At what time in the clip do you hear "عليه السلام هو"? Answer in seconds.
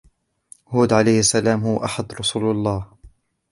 0.93-1.85